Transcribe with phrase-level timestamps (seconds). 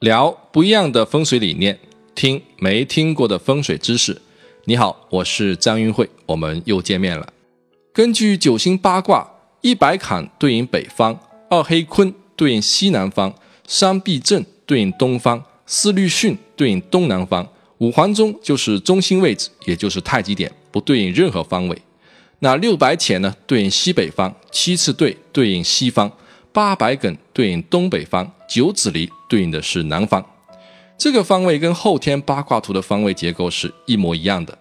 [0.00, 1.76] 聊不一样的风水理念，
[2.14, 4.22] 听没听过的风水知识。
[4.66, 7.32] 你好，我是张云慧，我们又见面了。
[7.92, 9.28] 根据九星八卦，
[9.60, 11.18] 一白坎对应北方，
[11.50, 13.34] 二黑坤对应西南方，
[13.66, 21.76] 三避震对应东方，四律巽对应东南方，五黄中就是中心位置，也就是太极点，不对应任何方位。
[22.38, 26.08] 那六白浅呢，对应西北方；七次兑对应西方；
[26.52, 30.24] 八白艮对应东北方；九子离对应的是南方。
[30.96, 34.58] 这个方位跟后天八卦图的方位结构是一模一样的。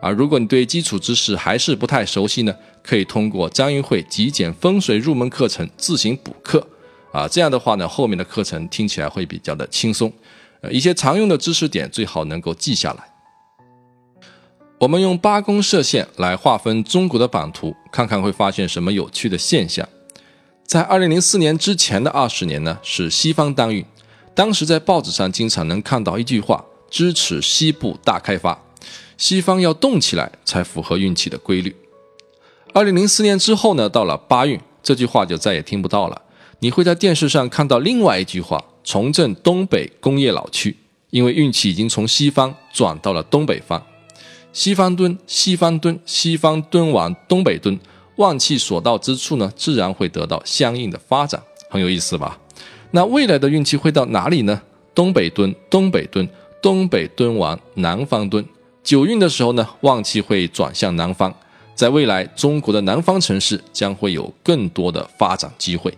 [0.00, 6.66] 啊，如果你对基础知识还是不太熟悉呢，可以通过张云慧极简风水入门课程自行补课。
[7.12, 10.12] 啊，这样的话呢，后面的课程听起来会比较的轻松。
[10.60, 13.04] 呃，一些常用的知识点最好能够记下来。
[14.78, 19.86] 我们用八宫射线来划分中国的版图，看看会发现什么有趣的现象。
[20.70, 23.84] 在二零零四年之前的二十年呢，是西方当运。
[24.36, 28.56] 当时在报纸上经常能看到一句话：“支持西部大开发，
[29.18, 31.74] 西方要动起来才符合运气的规律。”
[32.72, 36.22] 二零零四年之后呢，到了八运，这句话就再也听不到了。
[36.60, 40.76] 你会在电视上看到另外一句话：“重振东北工业老区，
[41.10, 43.84] 因为运气已经从西方转到了东北方。”
[44.54, 47.76] 西方蹲，西方蹲，西方蹲往东北蹲，
[48.20, 52.38] 旺气所到之处呢，自然会得到相应的发展，很有意思吧？
[52.90, 54.60] 那未来的运气会到哪里呢？
[54.94, 56.28] 东北蹲，东北蹲，
[56.60, 58.44] 东北蹲完南方蹲。
[58.84, 61.34] 九运的时候呢，旺气会转向南方，
[61.74, 65.96] 在未来中国的南方城市将会有更多的发展机会。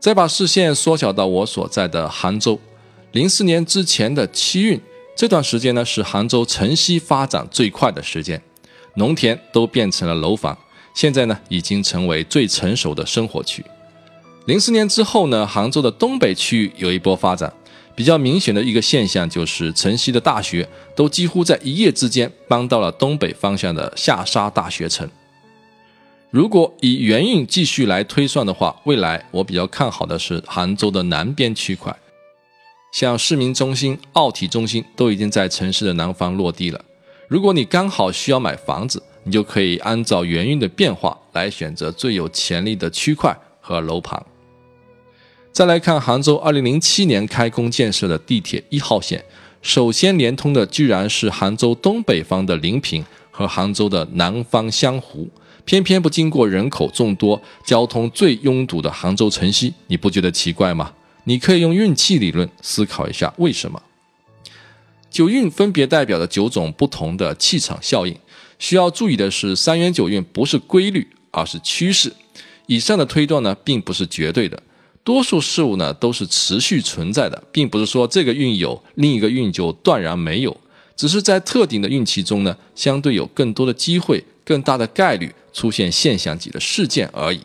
[0.00, 2.58] 再把视线缩小到我所在的杭州，
[3.12, 4.80] 零四年之前的七运。
[5.14, 8.40] 这段时间呢，是杭州城西发展最快的时间，
[8.96, 10.56] 农田都变成了楼房，
[10.94, 13.64] 现在呢，已经成为最成熟的生活区。
[14.46, 17.52] 零四年之后呢，杭州的东北区域有一波发展，
[17.94, 25.08] 比较明显的一个现象就是城西的大学都几乎在一夜之间搬到了东北方向的下沙大学城。
[26.30, 31.94] 如果以原运继续来推算的话，未来我比较看好的是杭州的南边区块。
[32.92, 36.80] 像市民中心、奥体中心都已经在城市的南方落地了。
[37.28, 44.24] 如果你刚好需要买房子，你就可以按照元运的变化来选择最有潜力的区块和楼盘。
[45.50, 49.24] 再来看杭州2007年开工建设的地铁一号线，
[49.60, 55.28] 首先连通的居然是杭州东北方的临平和杭州的南方湘湖，
[55.64, 60.92] 偏偏不经过人口众多、交通最拥堵的杭州城西，你不觉得奇怪吗？
[61.24, 63.82] 你可以用运气理论思考一下为什么。
[65.16, 68.14] 九运分别代表着九种不同的气场效应，
[68.58, 72.12] 需要注意的是，三元九运不是规律，而是趋势。
[72.66, 74.62] 以上的推断呢，并不是绝对的，
[75.02, 80.54] 多数事物呢都是持续存在的，并不是说这个运有，另一个运就断然没有，
[80.94, 87.40] 只是在特定的运气中呢，相对有更多的机会，更大的概率出现现象级的事件而已。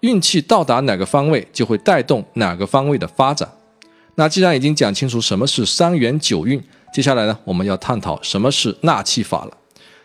[0.00, 3.46] 运气到达哪个方位，就会带动哪个方位的发展。
[4.14, 6.62] 那既然已经讲清楚什么是三元九运，
[6.92, 9.56] 接下来呢，我们要探讨什么是纳气法了。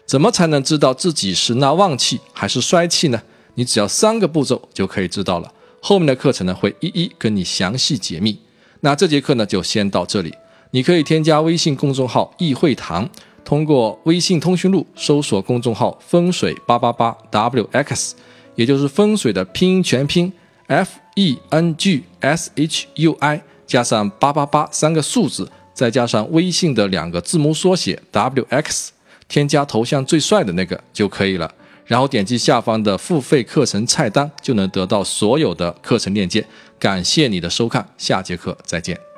[0.06, 3.22] 怎么才能知道自己是纳旺气还是衰气呢？
[3.56, 5.52] 你只要三个步骤就可以知道了。
[5.82, 8.38] 后面的课程呢，会一一跟你详细解密。
[8.82, 10.34] 那这节课呢，就先到这里。
[10.72, 13.10] 你可以添加微信公众号“易会堂”，
[13.44, 18.12] 通过微信通讯录搜索公众号“风水八八八 wx”。
[18.56, 20.32] 也就是风水的拼音全拼
[20.68, 28.92] F E N G S H U I 加上八八八三个数字，再加上微信的两个字母缩写 W X，
[29.28, 31.52] 添加头像最帅的那个就可以了。
[31.86, 36.46] 然后点击下方的付费课程菜单，就能得到所有的课程链接。
[36.80, 39.15] 感谢你的收看，下节课再见。